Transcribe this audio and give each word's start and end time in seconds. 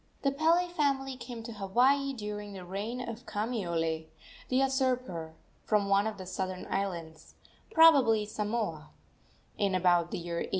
The 0.23 0.31
Pele 0.31 0.67
family 0.67 1.15
came 1.15 1.43
to 1.43 1.53
Hawaii 1.53 2.11
during 2.13 2.53
the 2.53 2.65
reign 2.65 3.07
of 3.07 3.27
Kamiole, 3.27 4.07
the 4.49 4.55
usurper, 4.55 5.35
from 5.63 5.89
one 5.89 6.07
of 6.07 6.17
the 6.17 6.25
southern 6.25 6.65
islands 6.73 7.35
probably 7.71 8.25
Samoa 8.25 8.89
in 9.59 9.75
about 9.75 10.09
the 10.09 10.17
year 10.17 10.39
A. 10.41 10.49